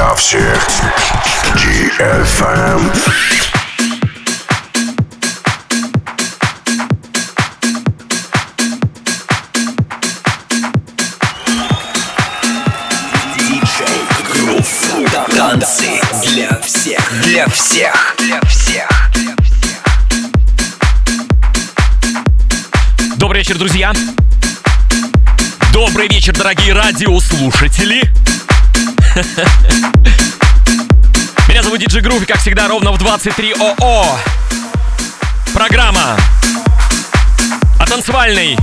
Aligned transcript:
для 0.00 0.14
всех. 0.14 0.68
DFM. 1.56 2.90
Танцы 15.36 16.00
для 16.24 16.58
всех, 16.60 17.22
для 17.22 17.46
всех, 17.48 18.16
для 18.18 18.40
всех. 18.46 18.88
Добрый 23.16 23.40
вечер, 23.40 23.58
друзья! 23.58 23.92
Добрый 25.74 26.08
вечер, 26.08 26.32
дорогие 26.32 26.72
радиослушатели! 26.72 28.10
Меня 31.48 31.62
зовут 31.62 31.80
Диджи 31.80 32.00
Грув, 32.00 32.24
как 32.26 32.38
всегда, 32.38 32.68
ровно 32.68 32.92
в 32.92 32.98
23 32.98 33.54
ОО. 33.54 34.18
Программа 35.52 36.16
о 37.78 37.86
танцевальной 37.86 38.56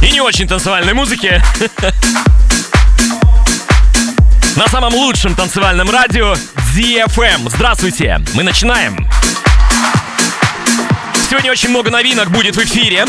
и 0.00 0.10
не 0.12 0.20
очень 0.20 0.46
танцевальной 0.46 0.94
музыке. 0.94 1.42
На 4.56 4.68
самом 4.68 4.94
лучшем 4.94 5.34
танцевальном 5.34 5.90
радио 5.90 6.34
DFM. 6.76 7.50
Здравствуйте, 7.50 8.20
мы 8.34 8.44
начинаем. 8.44 9.08
Сегодня 11.28 11.50
очень 11.50 11.70
много 11.70 11.90
новинок 11.90 12.30
будет 12.30 12.54
в 12.56 12.62
эфире. 12.62 13.06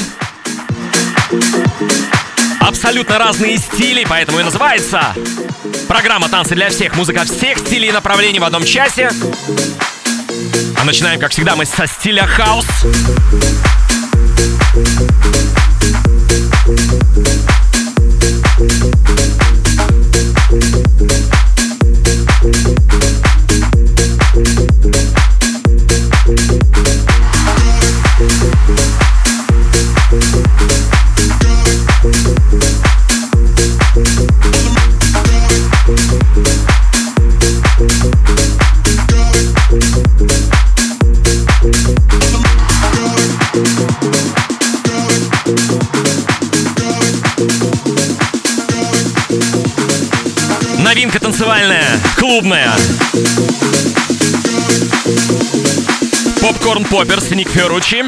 Абсолютно 2.61 3.17
разные 3.17 3.57
стили, 3.57 4.05
поэтому 4.07 4.39
и 4.39 4.43
называется 4.43 5.13
программа 5.87 6.29
«Танцы 6.29 6.55
для 6.55 6.69
всех». 6.69 6.95
Музыка 6.95 7.23
всех 7.25 7.57
стилей 7.57 7.89
и 7.89 7.91
направлений 7.91 8.39
в 8.39 8.43
одном 8.43 8.63
часе. 8.63 9.11
А 10.77 10.85
начинаем, 10.85 11.19
как 11.19 11.31
всегда, 11.31 11.55
мы 11.55 11.65
со 11.65 11.87
стиля 11.87 12.25
хаус. 12.25 12.65
Клубная. 52.31 52.71
Попкорн 56.39 56.85
Попперс, 56.85 57.29
Ник 57.31 57.49
Ферручи. 57.49 58.05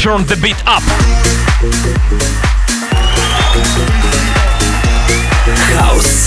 Turn 0.00 0.24
the 0.26 0.36
beat 0.36 0.56
up. 0.68 0.84
Хаус. 5.74 6.26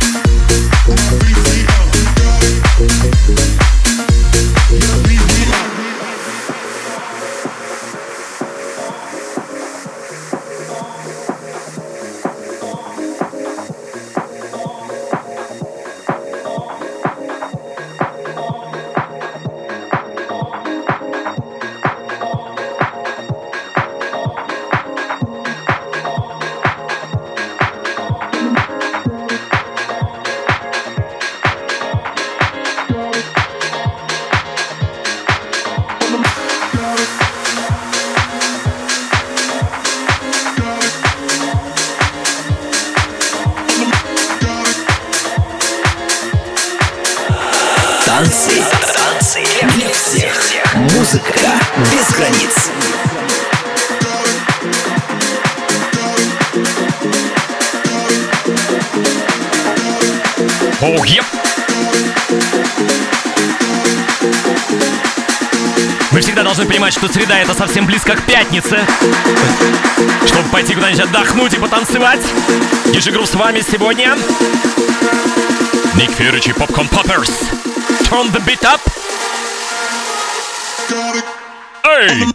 границ. 52.21 52.71
Оу, 60.81 61.03
еп. 61.03 61.25
Вы 66.11 66.21
всегда 66.21 66.43
должны 66.43 66.65
понимать, 66.65 66.93
что 66.93 67.07
среда 67.11 67.39
это 67.39 67.55
совсем 67.55 67.87
близко 67.87 68.15
к 68.15 68.21
пятнице. 68.23 68.85
Чтобы 70.25 70.47
пойти 70.49 70.75
куда-нибудь 70.75 71.05
отдохнуть 71.05 71.53
и 71.55 71.57
потанцевать. 71.57 72.25
Ежегру 72.93 73.25
с 73.25 73.33
вами 73.33 73.61
сегодня. 73.61 74.15
Ник 75.95 76.11
Фьюрич 76.11 76.47
и 76.47 76.51
Popcorn 76.51 76.87
Poppers. 76.89 77.31
Turn 78.03 78.31
the 78.31 78.45
beat 78.45 78.63
up. 78.63 78.81
Hey! 82.01 82.31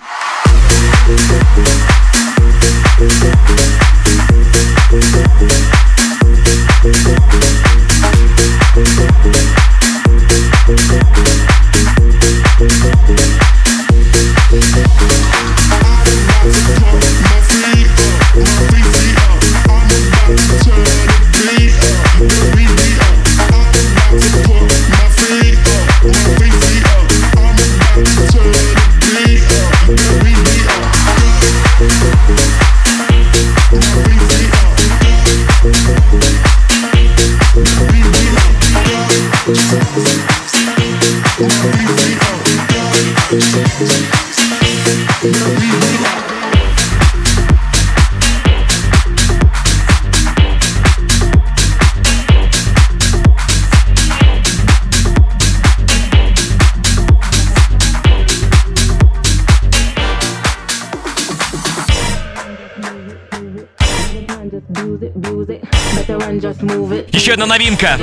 Новинка 67.77 67.99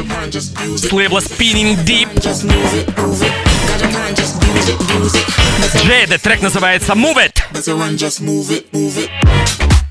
с 0.78 0.92
лейбла 0.92 1.20
Spinning 1.20 1.84
Deep. 1.84 2.10
Джейда, 5.84 6.20
трек 6.20 6.42
называется 6.42 6.94
Move 6.94 7.18
It. 7.18 7.42
Better 7.52 7.78
run, 7.78 7.98
just 7.98 8.22
move 8.22 8.50
it, 8.52 8.66
move 8.72 8.98
it. 8.98 9.83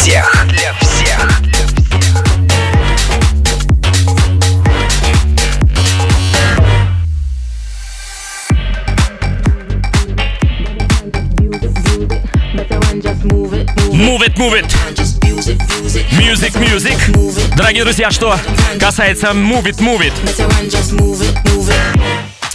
всех. 0.00 0.46
Для 0.48 0.72
всех. 0.80 1.28
Move 13.92 14.22
it, 14.22 14.36
move 14.36 14.54
it. 14.54 14.66
Music, 16.12 16.54
music. 16.54 17.56
Дорогие 17.56 17.84
друзья, 17.84 18.10
что 18.10 18.38
касается 18.78 19.28
Move 19.28 19.64
It, 19.64 19.78
Move 19.80 20.00
It. 20.00 20.14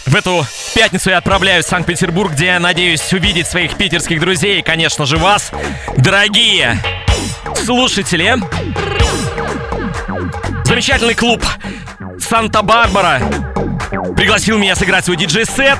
В 0.07 0.15
эту 0.15 0.45
пятницу 0.73 1.11
я 1.11 1.17
отправляюсь 1.17 1.65
в 1.65 1.69
Санкт-Петербург, 1.69 2.31
где 2.31 2.45
я 2.45 2.59
надеюсь 2.59 3.13
увидеть 3.13 3.47
своих 3.47 3.75
питерских 3.75 4.19
друзей 4.19 4.59
и, 4.59 4.61
конечно 4.63 5.05
же, 5.05 5.17
вас, 5.17 5.51
дорогие 5.97 7.04
слушатели. 7.65 8.35
Замечательный 10.65 11.15
клуб 11.15 11.43
Санта-Барбара 12.19 13.21
пригласил 14.15 14.59
меня 14.59 14.75
сыграть 14.75 15.05
свой 15.05 15.17
диджей-сет. 15.17 15.79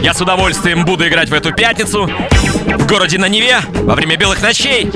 Я 0.00 0.14
с 0.14 0.20
удовольствием 0.20 0.86
буду 0.86 1.06
играть 1.06 1.28
в 1.28 1.34
эту 1.34 1.52
пятницу 1.52 2.06
в 2.06 2.86
городе 2.86 3.18
на 3.18 3.28
Неве 3.28 3.58
во 3.82 3.94
время 3.94 4.16
белых 4.16 4.40
ночей. 4.40 4.90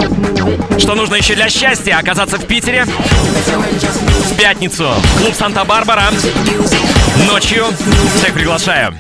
Что 0.79 0.95
нужно 0.95 1.17
еще 1.17 1.35
для 1.35 1.51
счастья? 1.51 1.99
Оказаться 1.99 2.39
в 2.39 2.47
Питере 2.47 2.87
в 2.87 4.37
пятницу. 4.39 4.89
Клуб 5.19 5.35
Санта-Барбара. 5.35 6.05
Ночью. 7.27 7.67
Всех 8.17 8.33
приглашаю. 8.33 8.95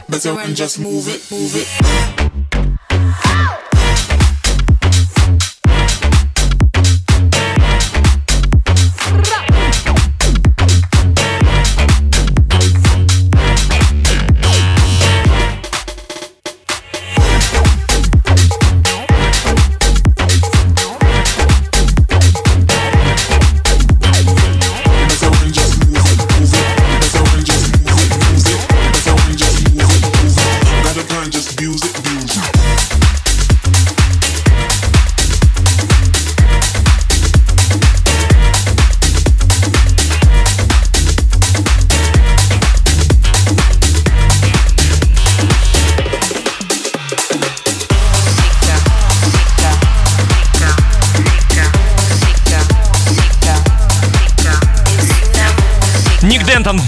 Дентон 56.61 56.83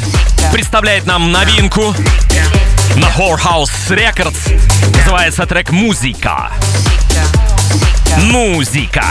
представляет 0.52 1.06
нам 1.06 1.32
новинку 1.32 1.94
на 2.96 3.06
Whorehouse 3.16 3.70
Records. 3.88 4.60
Называется 4.98 5.46
трек 5.46 5.70
«Музыка». 5.70 6.50
Музыка. 8.19 9.02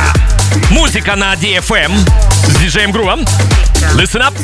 Музыка 0.70 1.16
на 1.16 1.34
DFM 1.34 1.92
с 2.48 2.58
диджеем 2.58 2.92
Грувом. 2.92 3.22
Listen 3.96 4.22
up. 4.22 4.36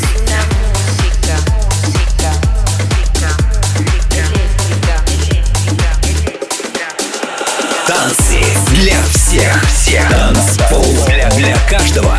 Танцы 7.85 8.39
для 8.71 9.03
всех. 9.03 9.63
всех. 9.69 10.09
Танцпол 10.09 11.05
для, 11.05 11.29
для 11.29 11.55
каждого. 11.69 12.17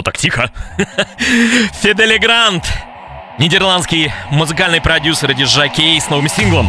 Что 0.00 0.12
так 0.12 0.16
тихо? 0.16 0.50
Фидели 1.82 2.16
Грант, 2.16 2.64
нидерландский 3.38 4.10
музыкальный 4.30 4.80
продюсер 4.80 5.32
и 5.32 5.34
диджакей 5.34 6.00
с 6.00 6.08
новым 6.08 6.26
синглом. 6.26 6.66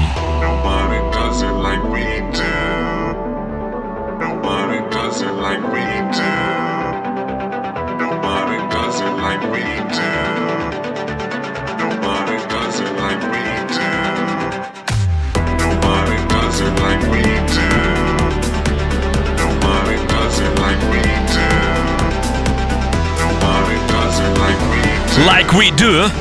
like 25.53 25.57
we 25.57 25.71
do. 25.71 26.01
We 26.01 26.07
do. 26.07 26.11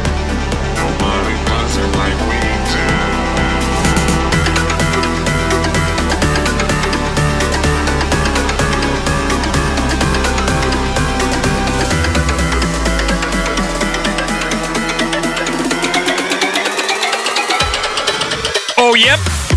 Oh, 18.82 18.94
yep. 18.94 19.49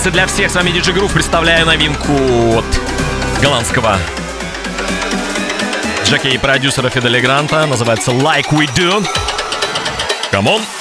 «Танцы 0.00 0.12
для 0.12 0.26
всех». 0.26 0.50
С 0.50 0.54
вами 0.54 0.70
Диджи 0.70 0.94
Грув. 0.94 1.12
Представляю 1.12 1.66
новинку 1.66 2.14
от 2.56 2.64
голландского 3.42 3.98
Джеки 6.06 6.28
и 6.28 6.38
продюсера 6.38 6.88
Фидели 6.88 7.20
Гранта. 7.20 7.66
Называется 7.66 8.10
«Like 8.10 8.48
We 8.50 8.66
Do». 8.74 9.06
Come 10.32 10.46
on. 10.46 10.79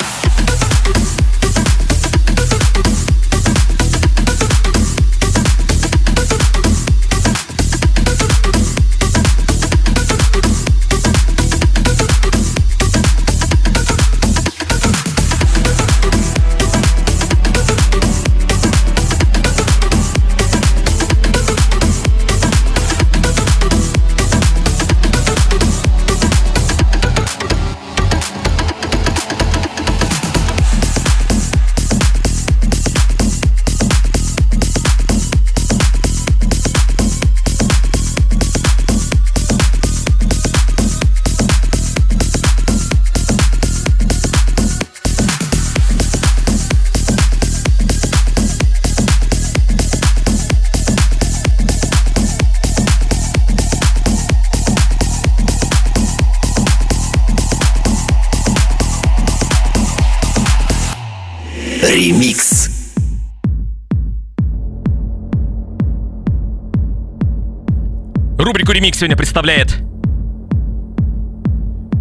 Рубрику 68.69 68.83
«Ремикс» 68.83 68.99
сегодня 68.99 69.17
представляет 69.17 69.79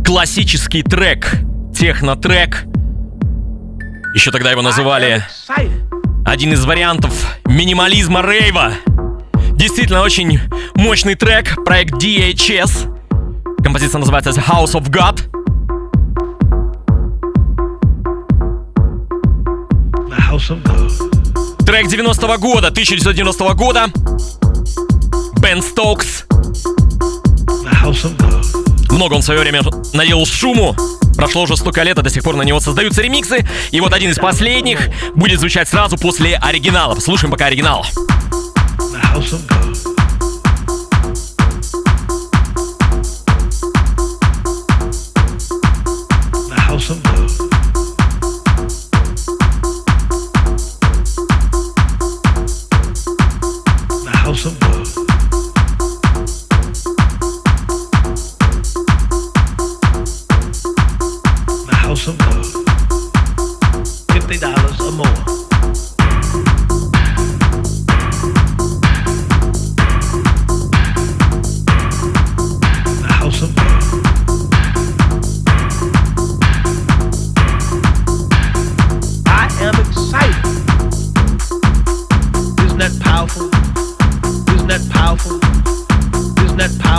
классический 0.05 0.83
трек, 0.83 1.39
техно-трек. 1.75 2.65
Еще 4.15 4.31
тогда 4.31 4.51
его 4.51 4.61
называли 4.61 5.25
один 6.27 6.53
из 6.53 6.63
вариантов 6.67 7.39
минимализма 7.47 8.21
рейва. 8.21 8.75
Действительно 9.53 10.03
очень 10.03 10.41
мощный 10.75 11.15
трек, 11.15 11.57
проект 11.65 11.95
DHS. 11.95 12.95
Композиция 13.65 14.01
называется 14.01 14.33
The 14.33 14.45
House 14.47 14.75
of 14.75 14.91
God. 14.91 15.23
Трек 21.65 21.87
90-го 21.87 22.37
года, 22.37 22.69
1990 22.69 23.55
года. 23.55 23.87
Бен 25.41 25.63
Стокс. 25.63 26.28
Много 28.91 29.15
он 29.15 29.23
в 29.23 29.25
свое 29.25 29.41
время 29.41 29.63
наделал 29.93 30.27
шуму. 30.27 30.77
Прошло 31.17 31.43
уже 31.43 31.57
столько 31.57 31.83
лет, 31.83 31.99
а 31.99 32.03
до 32.03 32.11
сих 32.11 32.23
пор 32.23 32.37
на 32.37 32.43
него 32.43 32.61
создаются 32.61 33.03
ремиксы. 33.03 33.49
И 33.71 33.81
вот 33.81 33.93
один 33.93 34.11
из 34.11 34.17
последних 34.17 34.91
будет 35.15 35.41
звучать 35.41 35.69
сразу 35.69 35.97
после 35.97 36.37
оригинала. 36.37 36.99
Слушаем 37.01 37.31
пока 37.31 37.47
оригинал. 37.47 37.85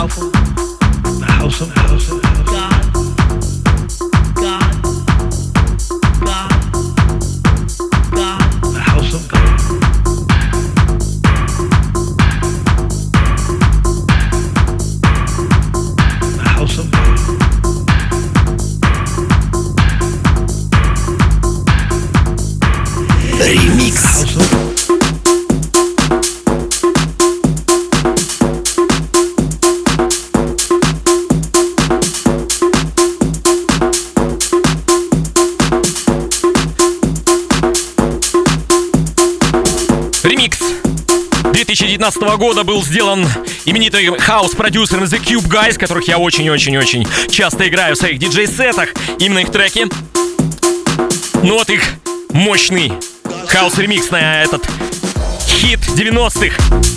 Alpha, 0.00 0.20
the 1.18 1.26
House 1.26 1.60
of 1.60 1.76
Alpha. 1.76 2.19
2019 42.10 42.38
года 42.38 42.64
был 42.64 42.82
сделан 42.82 43.24
именитым 43.64 44.18
хаос-продюсером 44.18 45.04
The 45.04 45.22
Cube 45.22 45.48
Guys, 45.48 45.78
которых 45.78 46.08
я 46.08 46.18
очень-очень-очень 46.18 47.06
часто 47.30 47.68
играю 47.68 47.94
в 47.94 47.98
своих 47.98 48.18
диджей-сетах. 48.18 48.88
Именно 49.18 49.40
их 49.40 49.52
треки. 49.52 49.86
Ну 51.42 51.54
вот 51.54 51.70
их 51.70 51.82
мощный 52.32 52.92
хаос-ремикс 53.46 54.10
на 54.10 54.42
этот 54.42 54.66
хит 55.46 55.78
90-х. 55.94 56.89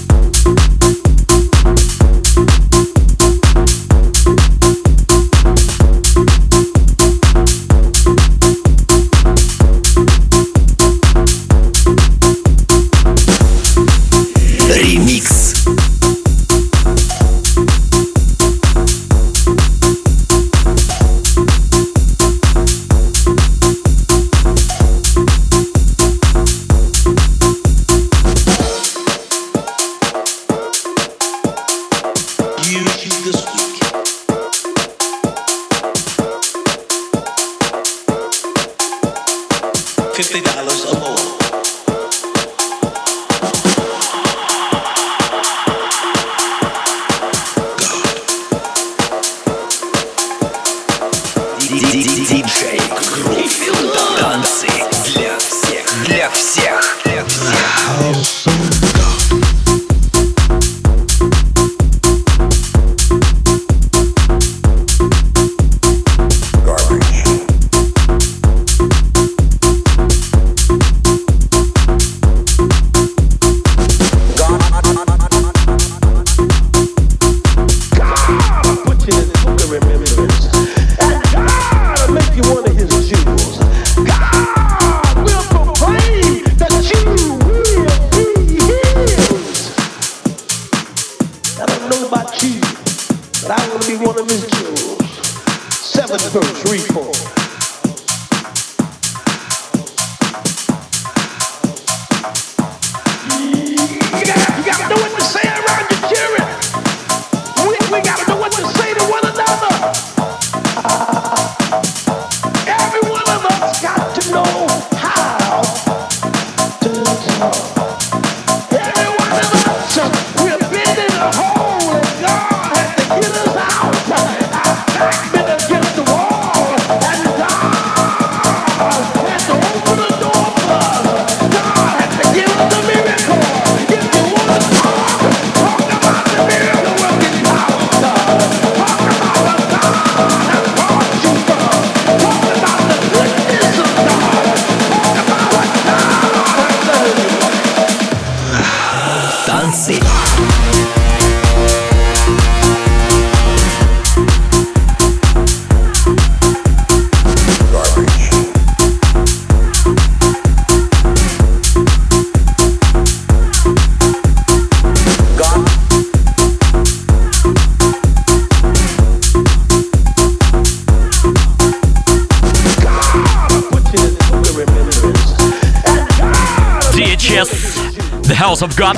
House 178.53 178.61
of 178.61 178.75
God. 178.77 178.95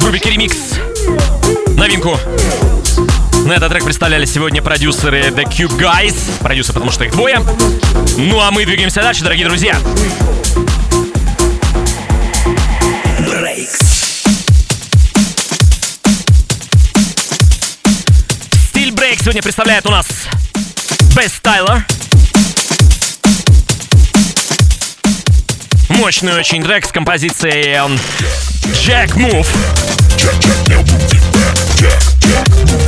В 0.00 0.04
рубрике 0.04 0.30
ремикс. 0.30 0.56
Новинку. 1.76 2.18
На 3.44 3.52
этот 3.52 3.70
трек 3.70 3.84
представляли 3.84 4.24
сегодня 4.24 4.60
продюсеры 4.62 5.28
The 5.28 5.44
Cube 5.44 5.78
Guys. 5.78 6.16
Продюсеры, 6.40 6.74
потому 6.74 6.90
что 6.90 7.04
их 7.04 7.12
двое. 7.12 7.40
Ну 8.16 8.40
а 8.40 8.50
мы 8.50 8.66
двигаемся 8.66 9.00
дальше, 9.00 9.22
дорогие 9.22 9.46
друзья. 9.46 9.78
Стиль 18.70 18.90
Брейк 18.90 19.20
сегодня 19.20 19.42
представляет 19.42 19.86
у 19.86 19.90
нас 19.90 20.06
Best 21.14 21.40
Styler. 21.40 21.97
Мощный 25.98 26.34
очень 26.34 26.62
трек 26.62 26.86
с 26.86 26.92
композицией 26.92 27.76
Move. 29.16 29.46
Jack, 30.16 30.38
Jack, 30.40 30.84
Jack, 31.76 31.98
Jack, 32.22 32.87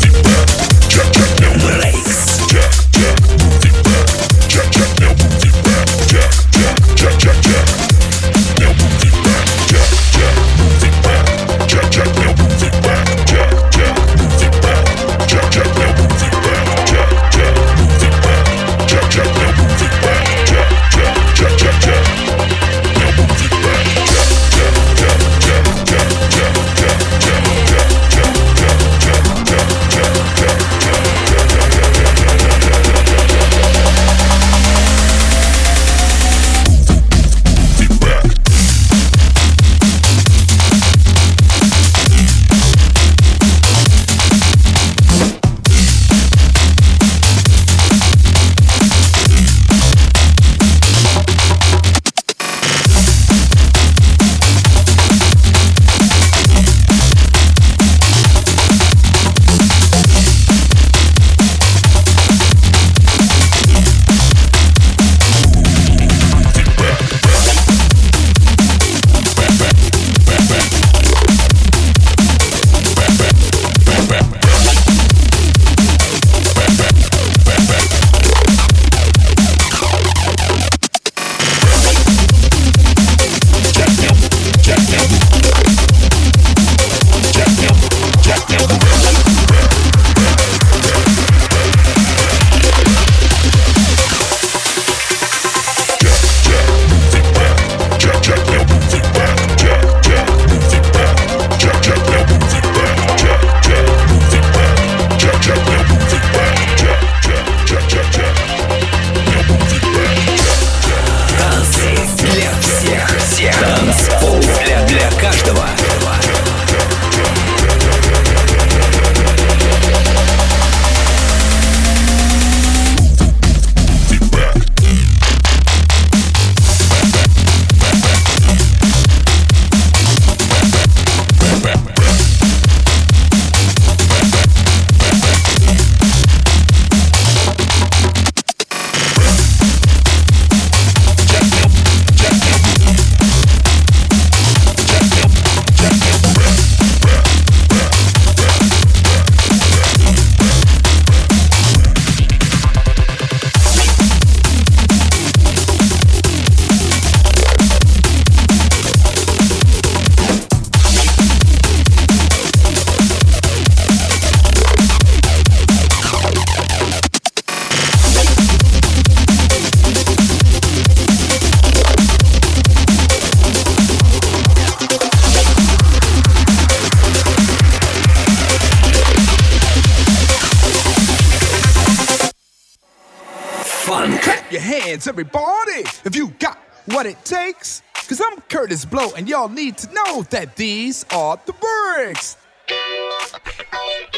your 184.51 184.61
hands, 184.61 185.07
everybody, 185.07 185.85
if 186.05 186.17
you 186.17 186.29
got 186.39 186.59
what 186.87 187.07
it 187.07 187.25
takes. 187.25 187.83
Cause 188.09 188.21
I'm 188.21 188.41
Curtis 188.49 188.85
Blow, 188.85 189.13
and 189.17 189.29
y'all 189.29 189.49
need 189.49 189.79
to 189.79 189.93
know 189.93 190.23
that 190.31 190.57
these 190.57 191.05
are 191.13 191.39
the 191.47 191.53
bricks. 191.53 192.37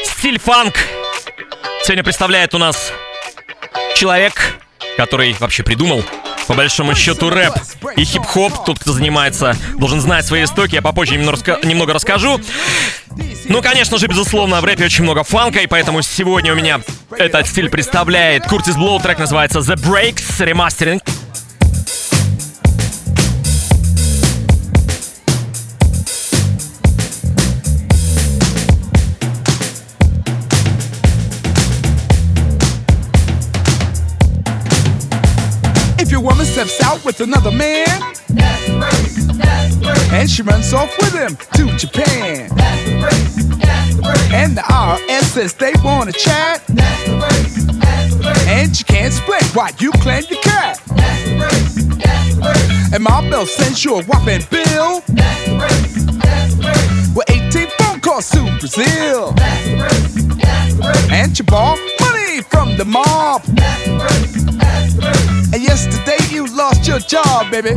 Стиль 0.03 0.39
фанк 0.39 0.75
сегодня 1.83 2.03
представляет 2.03 2.53
у 2.55 2.57
нас 2.57 2.91
человек, 3.95 4.33
который 4.97 5.33
вообще 5.33 5.63
придумал 5.63 6.03
по 6.47 6.53
большому 6.53 6.95
счету 6.95 7.29
рэп 7.29 7.53
и 7.95 8.03
хип-хоп. 8.03 8.65
Тот, 8.65 8.79
кто 8.79 8.93
занимается, 8.93 9.55
должен 9.77 10.01
знать 10.01 10.25
свои 10.25 10.43
истоки. 10.43 10.75
Я 10.75 10.81
попозже 10.81 11.15
немного, 11.15 11.59
немного 11.63 11.93
расскажу. 11.93 12.39
Ну, 13.49 13.61
конечно 13.61 13.97
же, 13.97 14.07
безусловно, 14.07 14.61
в 14.61 14.65
рэпе 14.65 14.85
очень 14.85 15.03
много 15.03 15.23
фанка, 15.23 15.59
и 15.59 15.67
поэтому 15.67 16.01
сегодня 16.01 16.53
у 16.53 16.55
меня 16.55 16.81
этот 17.17 17.47
стиль 17.47 17.69
представляет 17.69 18.45
Куртис 18.45 18.75
Блоу. 18.75 18.99
Трек 18.99 19.19
называется 19.19 19.59
The 19.59 19.75
Breaks 19.75 20.39
Remastering. 20.39 21.01
steps 36.67 36.81
out 36.83 37.05
with 37.05 37.19
another 37.19 37.51
man. 37.51 37.87
And 40.11 40.29
she 40.29 40.41
runs 40.41 40.73
off 40.73 40.95
with 40.99 41.13
him 41.13 41.35
to 41.55 41.77
Japan. 41.77 42.49
And 44.31 44.55
the 44.55 44.61
IRS 44.61 45.23
says 45.23 45.53
they 45.53 45.73
want 45.83 46.13
to 46.13 46.17
chat. 46.17 46.63
And 48.47 48.75
she 48.75 48.83
can't 48.83 49.07
explain 49.07 49.43
why 49.53 49.71
you 49.79 49.91
claim 49.93 50.23
your 50.29 50.41
cat. 50.41 50.81
And 52.93 53.03
my 53.03 53.27
bill 53.29 53.45
sends 53.45 53.83
you 53.83 53.95
a 53.95 54.03
whopping 54.03 54.43
bill. 54.49 55.01
With 57.15 57.29
18 57.29 57.67
phone 57.79 57.99
calls 57.99 58.29
to 58.31 58.57
Brazil. 58.59 59.33
And 61.11 61.37
you 61.37 61.45
borrow 61.45 61.77
money 61.99 62.41
from 62.41 62.77
the 62.77 62.85
mob. 62.85 63.41
And 65.53 65.61
yesterday 65.61 66.17
you 66.31 66.47
lost 66.47 66.87
your 66.87 66.99
job, 66.99 67.51
baby. 67.51 67.75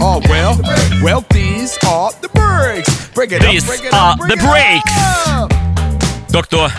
Oh 0.00 0.20
well, 0.30 0.58
well 1.02 1.24
these 1.30 1.76
are 1.86 2.10
the 2.22 2.28
breaks. 2.32 3.08
Break 3.14 3.32
it 3.32 3.42
These 3.42 3.64
up, 3.64 3.68
break 3.68 3.84
it 3.84 3.92
are 3.94 4.12
up, 4.12 4.18
break 4.18 4.30
the 4.30 4.38
it 4.38 4.48
breaks. 4.48 6.32
То, 6.32 6.42
кто 6.42 6.70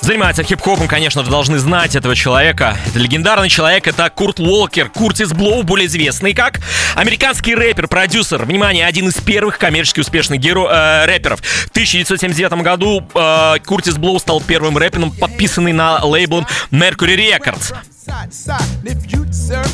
занимается 0.00 0.42
хип-хопом, 0.42 0.88
конечно 0.88 1.22
же, 1.24 1.30
должны 1.30 1.58
знать 1.58 1.94
этого 1.94 2.16
человека. 2.16 2.76
Это 2.86 2.98
легендарный 2.98 3.50
человек, 3.50 3.86
это 3.86 4.08
Курт 4.08 4.40
Уолкер, 4.40 4.88
Куртис 4.88 5.28
Блоу, 5.32 5.62
более 5.62 5.86
известный 5.86 6.32
как 6.32 6.60
американский 6.94 7.54
рэпер, 7.54 7.86
продюсер. 7.86 8.44
Внимание, 8.46 8.86
один 8.86 9.08
из 9.08 9.14
первых 9.16 9.58
коммерчески 9.58 10.00
успешных 10.00 10.40
геро- 10.40 10.68
э, 10.70 11.04
рэперов. 11.04 11.40
В 11.40 11.70
1979 11.70 12.62
году 12.62 13.06
э, 13.14 13.56
Куртис 13.66 13.98
Блоу 13.98 14.18
стал 14.18 14.40
первым 14.40 14.78
рэпером, 14.78 15.10
подписанный 15.12 15.72
на 15.72 16.02
лейблом 16.02 16.46
Mercury 16.70 17.16
Records. 17.36 17.74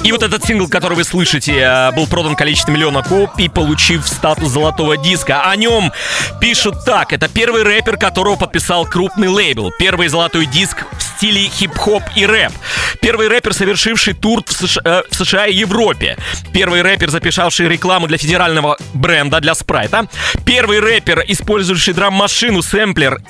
И 0.03 0.13
вот 0.13 0.23
этот 0.23 0.45
сингл, 0.45 0.69
который 0.69 0.95
вы 0.95 1.05
слышите, 1.05 1.53
э, 1.53 1.93
был 1.93 2.07
продан 2.07 2.37
количество 2.37 2.73
миллиона 2.73 3.03
копий, 3.03 3.49
получив 3.49 4.07
статус 4.07 4.51
золотого 4.51 4.97
диска. 4.97 5.51
О 5.51 5.57
нем 5.57 5.93
пишут 6.41 6.85
так. 6.85 7.13
Это 7.13 7.29
первый 7.29 7.63
рэпер, 7.63 7.97
которого 7.97 8.37
подписал 8.37 8.87
крупный 8.87 9.29
лейбл. 9.29 9.73
Первый 9.79 10.09
золотой 10.09 10.47
диск 10.47 10.87
в 10.93 11.03
стиле 11.03 11.49
хип-хоп 11.49 12.03
и 12.15 12.25
рэп. 12.27 12.53
Первый 13.01 13.29
рэпер, 13.29 13.53
совершивший 13.53 14.15
тур 14.15 14.43
в 14.47 14.53
США, 14.53 14.83
э, 14.85 15.03
в 15.11 15.15
США 15.15 15.47
и 15.47 15.55
Европе. 15.55 16.17
Первый 16.53 16.83
рэпер, 16.83 17.11
записавший 17.11 17.69
рекламу 17.69 18.07
для 18.07 18.19
федерального 18.19 18.77
бренда, 18.95 19.41
для 19.41 19.55
спрайта. 19.55 20.09
Первый 20.45 20.81
рэпер, 20.81 21.25
использовавший 21.27 21.95
драм-машину, 21.95 22.63
сэмплер 22.63 23.21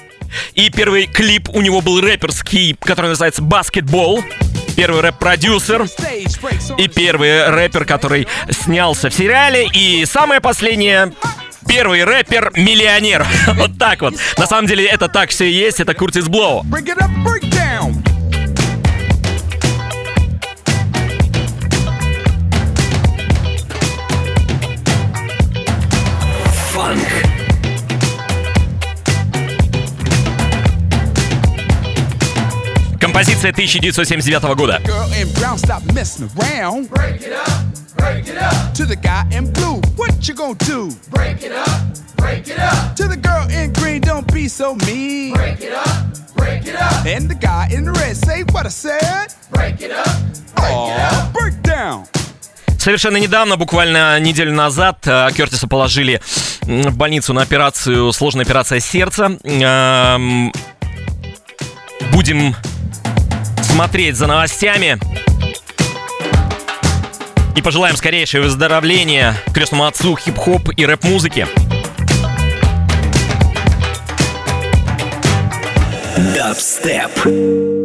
и 0.54 0.70
первый 0.70 1.06
клип 1.06 1.48
у 1.50 1.60
него 1.60 1.80
был 1.80 2.00
рэперский, 2.00 2.76
который 2.80 3.08
называется 3.08 3.42
«Баскетбол». 3.42 4.22
Первый 4.76 5.00
рэп-продюсер 5.00 5.86
и 6.76 6.88
первый 6.88 7.48
рэпер, 7.48 7.84
который 7.84 8.28
снялся 8.50 9.10
в 9.10 9.14
сериале. 9.14 9.66
И 9.72 10.04
самое 10.04 10.40
последнее 10.40 11.12
Первый 11.66 12.04
рэпер-миллионер. 12.04 13.26
Вот 13.54 13.78
так 13.78 14.00
вот. 14.02 14.14
На 14.38 14.46
самом 14.46 14.68
деле 14.68 14.86
это 14.86 15.08
так 15.08 15.30
все 15.30 15.46
и 15.46 15.52
есть. 15.52 15.80
Это 15.80 15.94
Куртис 15.94 16.28
Блоу. 16.28 16.62
Композиция 33.16 33.50
1979 33.50 34.42
года. 34.56 34.78
Girl 34.84 35.10
in 35.18 35.32
brown, 35.40 35.56
stop 35.56 35.82
messing 35.94 36.28
around. 36.36 36.86
Break 36.90 37.22
it 37.22 37.32
up, 37.32 37.48
break 37.96 38.28
it 38.28 38.36
up. 38.36 38.74
To 38.74 38.84
the 38.84 38.94
guy 38.94 39.24
in 39.32 39.50
blue, 39.54 39.80
what 39.96 40.28
you 40.28 40.34
gonna 40.34 40.54
do? 40.66 40.90
Break 41.12 41.42
it 41.42 41.50
up, 41.50 41.66
break 42.18 42.46
it 42.46 42.58
up. 42.58 42.94
To 42.96 43.08
the 43.08 43.16
girl 43.16 43.48
in 43.48 43.72
green, 43.72 44.02
don't 44.02 44.30
be 44.34 44.48
so 44.48 44.74
mean. 44.84 45.32
Break 45.32 45.62
it 45.62 45.72
up, 45.72 46.36
break 46.36 46.66
it 46.66 46.76
up. 46.76 47.06
And 47.06 47.26
the 47.26 47.34
guy 47.34 47.70
in 47.72 47.90
red, 47.90 48.18
say 48.18 48.44
what 48.52 48.66
I 48.66 48.68
said. 48.68 49.32
Break 49.50 49.80
it 49.80 49.92
up, 49.92 50.06
break 50.54 50.76
it 50.76 51.00
up. 51.00 51.32
Break 51.32 51.62
down. 51.62 52.04
Совершенно 52.76 53.16
недавно, 53.16 53.56
буквально 53.56 54.20
неделю 54.20 54.52
назад, 54.52 54.98
э, 55.06 55.30
Кертиса 55.34 55.66
положили 55.66 56.20
в 56.60 56.94
больницу 56.98 57.32
на 57.32 57.40
операцию, 57.40 58.12
сложная 58.12 58.44
операция 58.44 58.80
сердца. 58.80 59.38
Эм, 59.42 60.52
Будем 62.12 62.54
смотреть 63.76 64.16
за 64.16 64.26
новостями. 64.26 64.98
И 67.54 67.60
пожелаем 67.60 67.94
скорейшего 67.94 68.44
выздоровления 68.44 69.34
крестному 69.52 69.84
отцу 69.84 70.16
хип-хоп 70.16 70.70
и 70.74 70.86
рэп-музыки. 70.86 71.46
Дабстеп. 76.34 77.75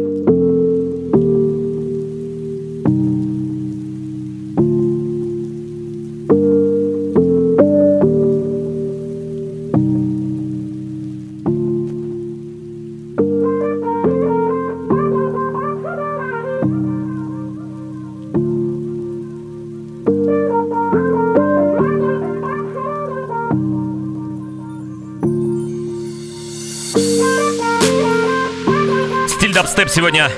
Сегодня 30.02 30.28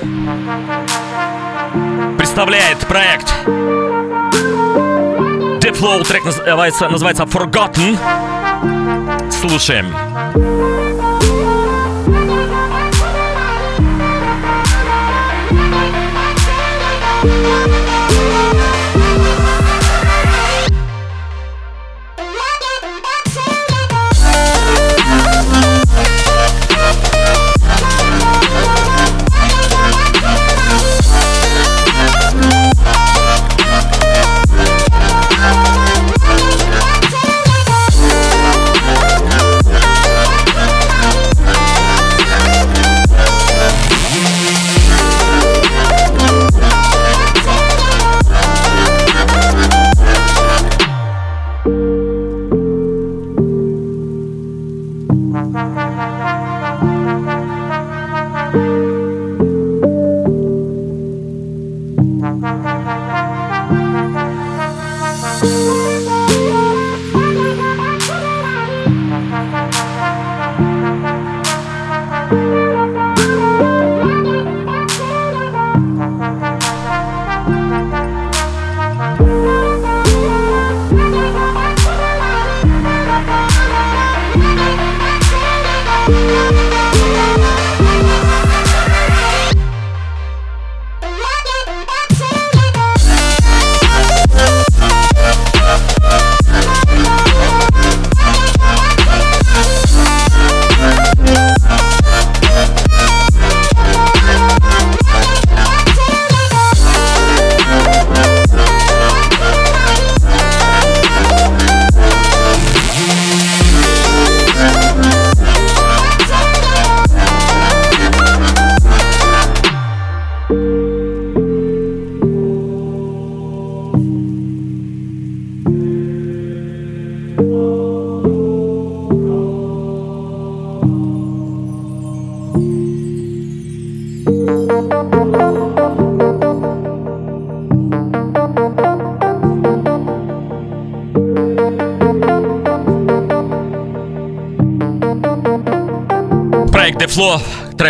представляет 2.19 2.77
проект 2.85 3.33
Deep 5.59 5.73
Flow, 5.73 6.03
трек 6.07 6.23
называется, 6.23 6.87
называется 6.87 7.23
Forgotten. 7.23 7.97
Слушаем. 9.31 10.04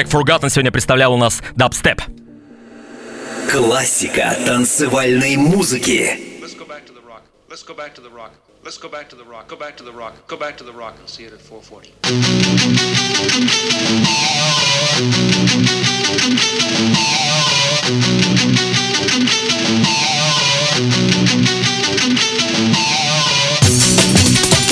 Трек 0.06 0.14
Forgotten 0.14 0.50
сегодня 0.50 0.72
представлял 0.72 1.14
у 1.14 1.18
нас 1.18 1.42
дабстеп. 1.56 2.02
Классика 3.50 4.38
танцевальной 4.46 5.36
музыки. 5.36 6.20
Let's 6.42 6.56
go 6.56 6.66
back 6.68 6.86
to 6.86 6.94
the 6.94 7.02
rock. 8.12 8.32
Let's 8.64 8.78
go 8.80 8.90
back 8.90 9.10
to 9.10 9.16
the 9.16 9.26
rock. 9.26 9.48
Go 9.48 9.58
back 9.58 9.78
to 9.78 9.84
the 9.84 9.94
rock. 9.94 10.14
Go 10.28 10.38
back 10.38 10.58
to 10.58 10.64
the 10.64 10.74
rock. 10.74 10.94
See 11.08 11.24
it 11.24 11.34
at 11.34 11.42
440. 11.42 11.92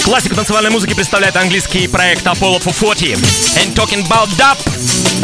Классику 0.03 0.35
танцевальной 0.35 0.69
музыки 0.69 0.93
представляет 0.93 1.35
английский 1.37 1.87
проект 1.87 2.25
Apollo 2.27 2.59
440. 2.59 3.17
And 3.57 3.73
talking 3.75 4.05
about 4.05 4.29
dub. 4.37 5.22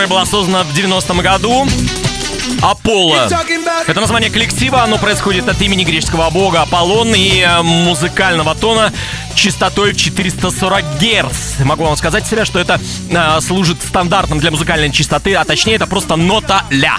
Которая 0.00 0.08
была 0.08 0.24
создана 0.24 0.62
в 0.62 0.72
90-м 0.72 1.20
году. 1.20 1.68
Аполло. 2.62 3.28
Это 3.86 4.00
название 4.00 4.30
коллектива, 4.30 4.82
оно 4.82 4.96
происходит 4.96 5.46
от 5.46 5.60
имени 5.60 5.84
греческого 5.84 6.30
бога 6.30 6.62
Аполлон 6.62 7.14
и 7.14 7.40
э, 7.40 7.62
музыкального 7.62 8.54
тона 8.54 8.94
частотой 9.34 9.92
в 9.92 9.98
440 9.98 10.84
Гц. 10.98 11.64
Могу 11.64 11.84
вам 11.84 11.96
сказать 11.96 12.26
себя, 12.26 12.46
что 12.46 12.58
это 12.58 12.80
э, 13.10 13.40
служит 13.42 13.82
стандартом 13.82 14.38
для 14.38 14.50
музыкальной 14.50 14.90
частоты, 14.90 15.34
а 15.34 15.44
точнее 15.44 15.74
это 15.74 15.86
просто 15.86 16.16
нота 16.16 16.64
ля. 16.70 16.96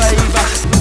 raver? 0.00 0.75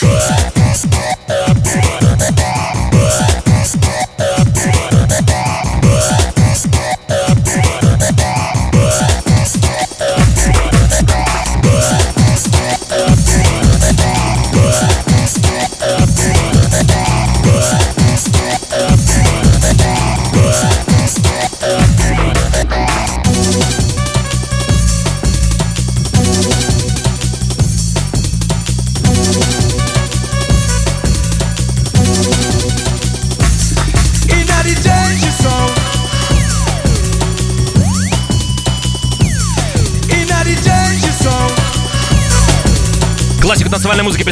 Классика. 0.00 1.39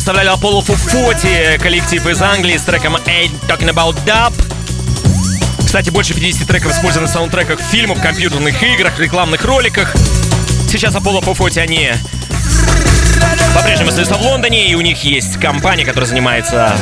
Представляли 0.09 0.35
Apollo 0.35 0.65
440, 0.65 1.61
коллектив 1.61 2.07
из 2.07 2.23
Англии 2.23 2.57
с 2.57 2.63
треком 2.63 2.97
Ain't 2.97 3.31
Talking 3.47 3.69
About 3.75 3.95
Dub. 4.07 4.33
Кстати, 5.63 5.91
больше 5.91 6.15
50 6.15 6.49
треков 6.49 6.73
использованы 6.73 7.11
в 7.11 7.13
саундтреках 7.13 7.61
фильмов, 7.61 8.01
компьютерных 8.01 8.63
играх, 8.63 8.99
рекламных 8.99 9.45
роликах. 9.45 9.95
Сейчас 10.71 10.95
Apollo 10.95 11.21
440, 11.27 11.59
они 11.59 11.91
по-прежнему 13.55 13.91
остаются 13.91 14.15
в 14.15 14.23
Лондоне, 14.23 14.71
и 14.71 14.75
у 14.75 14.81
них 14.81 15.05
есть 15.05 15.39
компания, 15.39 15.85
которая 15.85 16.09
занимается 16.09 16.75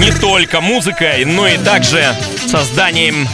не 0.00 0.10
только 0.10 0.60
музыкой, 0.60 1.24
но 1.24 1.46
и 1.46 1.58
также 1.58 2.16
созданием 2.50 3.28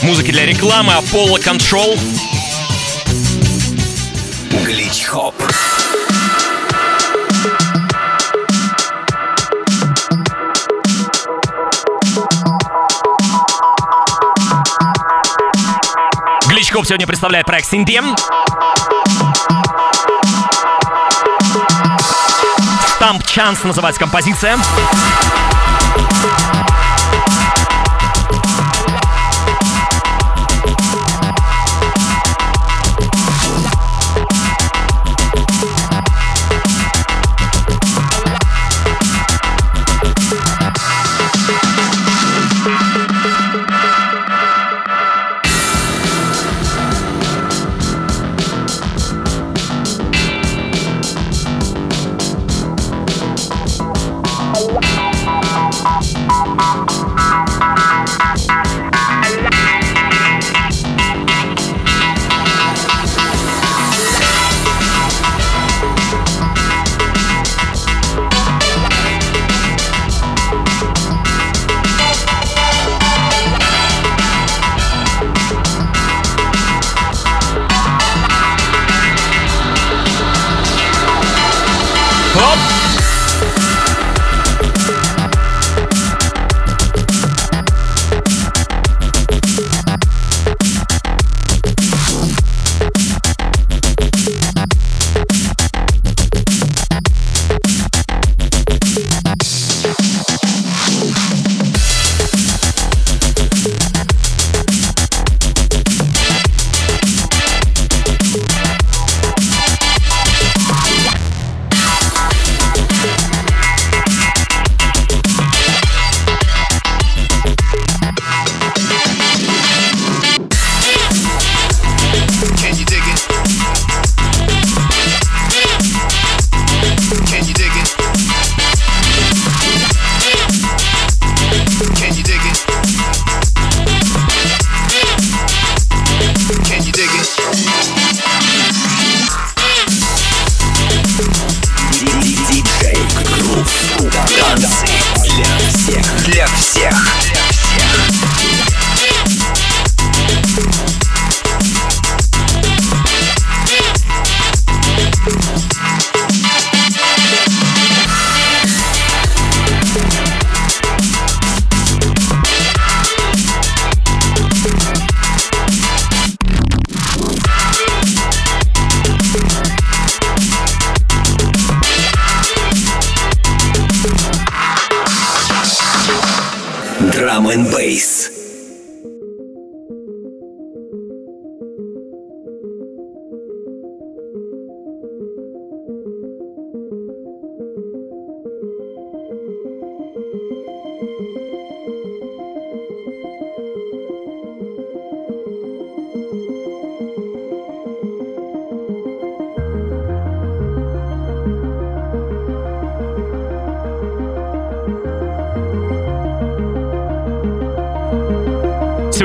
музыки 0.00 0.30
для 0.30 0.46
рекламы 0.46 0.94
Apollo 0.94 1.44
Control. 1.44 2.00
Гличкоп 16.86 16.88
сегодня 16.88 17.06
представляет 17.08 17.46
проект 17.46 17.68
Синдем. 17.68 18.14
Stamp 23.00 23.22
Chance 23.24 23.66
называется 23.66 23.98
композиция. 23.98 24.56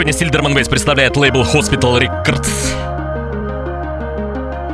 Сегодня 0.02 0.18
Сильдерман 0.18 0.56
Вейс 0.56 0.68
представляет 0.68 1.16
лейбл 1.16 1.44
Hospital 1.44 2.02
Records. 2.02 2.74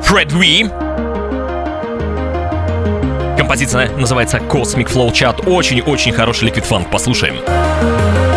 Fred 0.01 0.32
V. 0.32 0.69
Композиция 3.38 3.89
называется 3.97 4.38
Cosmic 4.38 4.89
Flow 4.89 5.11
Chat. 5.11 5.45
Очень-очень 5.45 6.13
хороший 6.13 6.45
ликвид 6.45 6.63
фанк. 6.63 6.89
Послушаем. 6.89 7.39
Для 7.43 8.37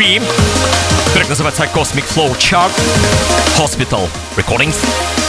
V. 0.00 0.22
Трек 1.12 1.28
называется 1.28 1.64
Cosmic 1.64 2.04
Flow 2.06 2.34
Chart. 2.38 2.72
Hospital 3.58 4.08
Recordings. 4.34 5.19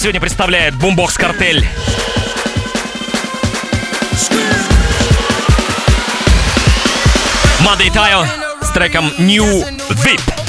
Сегодня 0.00 0.20
представляет 0.20 0.74
Бумбокс 0.76 1.18
Картель. 1.18 1.62
Мадей 7.60 7.90
Тайо 7.90 8.24
с 8.62 8.70
треком 8.70 9.12
New 9.18 9.44
VIP. 9.90 10.39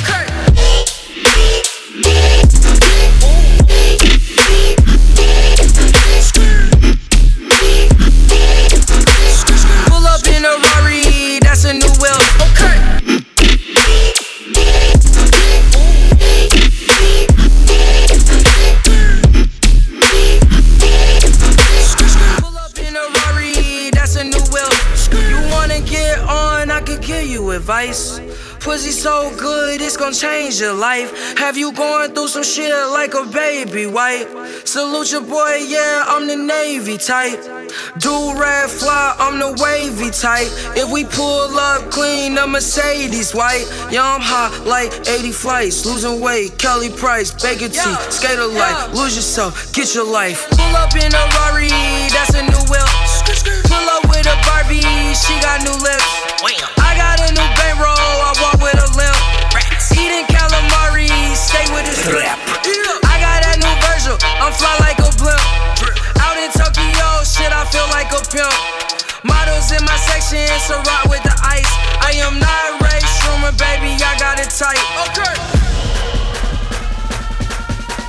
Change 30.14 30.60
your 30.60 30.74
life. 30.74 31.38
Have 31.38 31.58
you 31.58 31.72
going 31.74 32.12
through 32.14 32.28
some 32.28 32.44
shit 32.44 32.74
like 32.92 33.14
a 33.14 33.26
baby 33.26 33.86
white? 33.86 34.28
Salute 34.66 35.12
your 35.12 35.22
boy, 35.22 35.66
yeah, 35.68 36.04
I'm 36.08 36.28
the 36.28 36.36
Navy 36.36 36.98
type. 36.98 37.40
Do 38.00 38.34
red 38.40 38.70
fly, 38.70 39.16
I'm 39.20 39.40
the 39.40 39.52
wavy 39.62 40.12
type. 40.12 40.48
If 40.76 40.92
we 40.92 41.06
pull 41.06 41.58
up 41.58 41.92
clean, 41.92 42.36
the 42.36 42.48
Mercedes 42.48 43.34
white. 43.34 43.66
Yeah, 43.90 44.04
I'm 44.04 44.22
high 44.22 44.52
like 44.66 44.92
80 45.08 45.32
flights. 45.32 45.86
Losing 45.86 46.20
weight, 46.20 46.58
Kelly 46.58 46.90
Price, 46.90 47.32
Baker 47.32 47.70
T, 47.70 47.80
skater 48.10 48.48
life. 48.48 48.94
Lose 48.94 49.16
yourself, 49.16 49.74
get 49.74 49.96
your 49.96 50.06
life. 50.06 50.48
Pull 50.52 50.76
up 50.76 50.96
in 50.96 51.14
a 51.14 51.24
Rari, 51.40 51.70
that's 52.12 52.36
a 52.36 52.44
new 52.44 52.64
wheel. 52.70 52.88
Pull 53.66 53.88
up 53.90 54.04
with 54.10 54.28
a 54.28 54.36
Barbie, 54.46 54.82
she 55.16 55.34
got 55.42 55.64
new 55.64 55.76
lips. 55.82 56.22
I 56.44 56.81
trap. 62.02 62.38
I 63.06 63.22
got 63.22 63.46
that 63.46 63.62
new 63.62 63.76
Virgil. 63.86 64.18
I'm 64.42 64.54
fly 64.54 64.74
like 64.82 64.98
a 64.98 65.10
blimp. 65.22 65.42
Out 66.18 66.38
in 66.38 66.50
Tokyo, 66.50 67.22
shit, 67.22 67.54
I 67.54 67.62
feel 67.70 67.86
like 67.94 68.10
a 68.10 68.22
pimp. 68.26 68.50
Models 69.24 69.70
in 69.70 69.84
my 69.86 69.98
section, 70.10 70.42
it's 70.42 70.70
a 70.74 70.82
rock 70.82 71.06
with 71.10 71.22
the 71.22 71.36
ice. 71.46 71.70
I 72.02 72.18
am 72.26 72.40
not 72.42 72.82
Ray 72.82 73.02
Schumer, 73.06 73.54
baby, 73.54 73.94
I 74.02 74.18
got 74.18 74.42
it 74.42 74.50
tight. 74.50 74.82
Okay. 75.14 75.36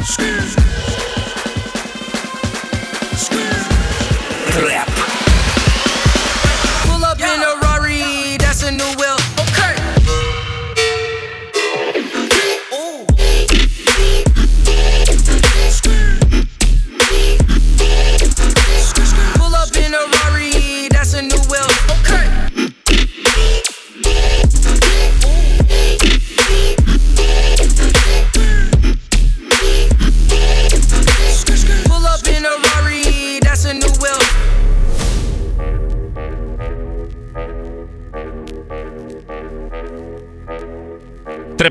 Squeeze. 0.05 0.57
Squeeze. 3.20 3.66
Trap. 4.57 4.91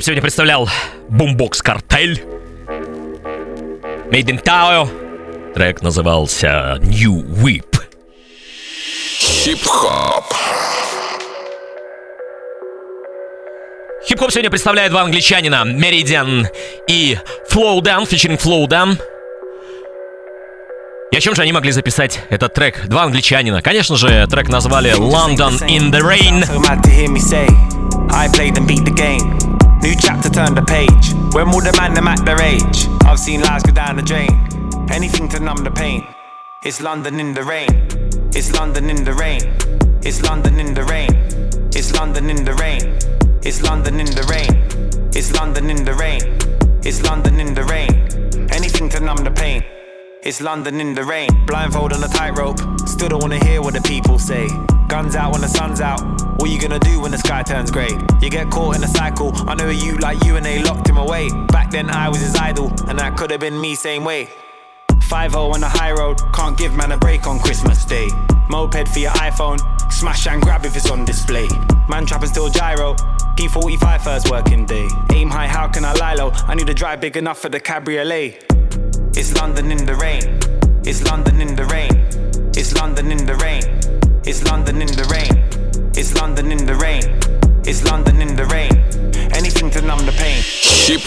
Трэп 0.01 0.05
сегодня 0.07 0.21
представлял 0.23 0.67
Boombox 1.09 1.61
Cartel. 1.61 2.23
MadeinTYO. 4.09 4.89
Трек 5.53 5.83
назывался 5.83 6.77
New 6.79 7.23
Whip. 7.23 7.83
Хип-хоп. 9.19 10.25
Хип-хоп 14.07 14.31
сегодня 14.31 14.49
представляет 14.49 14.89
два 14.89 15.03
англичанина 15.03 15.65
Meridian 15.67 16.47
и 16.87 17.19
Flowdan, 17.51 18.09
featuring 18.09 18.41
Flowdan. 18.41 18.99
И 21.11 21.15
о 21.15 21.19
чем 21.19 21.35
же 21.35 21.43
они 21.43 21.51
могли 21.51 21.71
записать 21.71 22.21
этот 22.31 22.55
трек? 22.55 22.87
Два 22.87 23.03
англичанина. 23.03 23.61
Конечно 23.61 23.97
же, 23.97 24.25
трек 24.31 24.49
назвали 24.49 24.93
London 24.97 25.59
in 25.67 25.91
the 25.91 26.01
Rain. 26.01 26.43
New 29.81 29.95
chapter 29.95 30.29
turn 30.29 30.53
the 30.53 30.61
page. 30.61 31.11
When 31.33 31.49
will 31.49 31.61
the 31.61 31.73
man 31.75 31.95
them 31.95 32.07
at 32.07 32.23
their 32.23 32.39
age? 32.39 32.85
I've 33.03 33.17
seen 33.17 33.41
lives 33.41 33.63
go 33.63 33.71
down 33.71 33.95
the 33.95 34.03
drain. 34.03 34.29
Anything 34.91 35.27
to 35.29 35.39
numb 35.39 35.63
the 35.63 35.71
pain. 35.71 36.05
It's 36.63 36.81
London 36.81 37.19
in 37.19 37.33
the 37.33 37.41
rain. 37.41 37.87
It's 38.31 38.53
London 38.53 38.91
in 38.91 39.03
the 39.03 39.13
rain. 39.13 39.41
It's 40.03 40.21
London 40.21 40.59
in 40.59 40.75
the 40.75 40.83
rain. 40.83 41.09
It's 41.73 41.97
London 41.97 42.29
in 42.29 42.45
the 42.45 42.53
rain. 42.53 42.95
It's 43.41 43.63
London 43.63 43.99
in 43.99 44.13
the 44.13 44.23
rain. 44.29 44.69
It's 45.15 45.33
London 45.33 45.71
in 45.71 45.83
the 45.83 45.95
rain. 45.95 46.37
It's 46.83 47.01
London 47.01 47.39
in 47.39 47.55
the 47.55 47.63
rain. 47.63 47.89
Anything 48.51 48.87
to 48.89 48.99
numb 48.99 49.23
the 49.23 49.31
pain. 49.31 49.63
It's 50.23 50.39
London 50.39 50.79
in 50.79 50.93
the 50.93 51.03
rain. 51.03 51.29
Blindfold 51.47 51.93
on 51.93 52.03
a 52.03 52.07
tightrope. 52.07 52.59
Still 52.85 53.09
don't 53.09 53.23
wanna 53.23 53.43
hear 53.43 53.59
what 53.59 53.73
the 53.73 53.81
people 53.81 54.19
say. 54.19 54.47
Guns 54.87 55.15
out 55.15 55.31
when 55.31 55.41
the 55.41 55.47
sun's 55.47 55.81
out. 55.81 55.99
What 56.39 56.51
you 56.51 56.61
gonna 56.61 56.77
do 56.77 57.01
when 57.01 57.09
the 57.09 57.17
sky 57.17 57.41
turns 57.41 57.71
grey? 57.71 57.89
You 58.21 58.29
get 58.29 58.51
caught 58.51 58.75
in 58.75 58.83
a 58.83 58.87
cycle. 58.87 59.31
I 59.49 59.55
know 59.55 59.69
you 59.71 59.97
like 59.97 60.23
you 60.23 60.35
and 60.35 60.45
they 60.45 60.61
locked 60.61 60.87
him 60.87 60.97
away. 60.97 61.29
Back 61.47 61.71
then 61.71 61.89
I 61.89 62.07
was 62.07 62.19
his 62.19 62.35
idol, 62.35 62.67
and 62.87 62.99
that 62.99 63.17
could 63.17 63.31
have 63.31 63.39
been 63.39 63.59
me 63.59 63.73
same 63.73 64.03
way. 64.03 64.29
5 65.09 65.35
on 65.35 65.59
the 65.59 65.67
high 65.67 65.91
road, 65.91 66.21
can't 66.33 66.55
give 66.55 66.75
man 66.75 66.91
a 66.91 66.97
break 66.97 67.25
on 67.25 67.39
Christmas 67.39 67.83
Day. 67.83 68.07
Moped 68.47 68.89
for 68.89 68.99
your 68.99 69.11
iPhone, 69.13 69.59
smash 69.91 70.27
and 70.27 70.39
grab 70.39 70.65
if 70.65 70.75
it's 70.75 70.91
on 70.91 71.03
display. 71.03 71.47
Man 71.89 72.05
trapping 72.05 72.29
still 72.29 72.47
gyro, 72.47 72.93
P45 73.35 74.01
first 74.01 74.29
working 74.29 74.67
day. 74.67 74.87
Aim 75.13 75.31
high, 75.31 75.47
how 75.47 75.67
can 75.67 75.83
I 75.83 75.93
lie 75.93 76.13
low? 76.13 76.29
I 76.47 76.53
need 76.53 76.69
a 76.69 76.75
drive 76.75 77.01
big 77.01 77.17
enough 77.17 77.39
for 77.39 77.49
the 77.49 77.59
cabriolet. 77.59 78.50
It's 79.13 79.35
London 79.35 79.71
in 79.71 79.85
the 79.85 79.95
rain. 79.95 80.39
It's 80.85 81.03
London 81.03 81.41
in 81.41 81.55
the 81.55 81.65
rain. 81.65 82.07
It's 82.55 82.73
London 82.73 83.11
in 83.11 83.25
the 83.25 83.35
rain. 83.35 83.63
It's 84.23 84.43
London 84.49 84.81
in 84.81 84.87
the 84.87 85.03
rain. 85.11 85.43
It's 85.93 86.13
London 86.15 86.51
in 86.51 86.65
the 86.65 86.75
rain. 86.75 87.19
It's 87.65 87.83
London 87.83 88.21
in 88.21 88.35
the 88.35 88.45
rain 88.45 88.90
anything 89.61 89.81
to 89.81 89.87
numb 89.87 90.05
the 90.05 90.11
pain. 90.13 90.41
Ship. 90.41 91.01